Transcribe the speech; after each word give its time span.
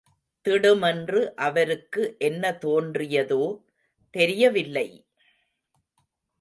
திடுமென்று 0.45 1.33
அவருக்கு 1.37 2.15
என்ன 2.19 2.53
தோன்றியதோ 2.61 3.41
தெரியவில்லை! 4.13 4.87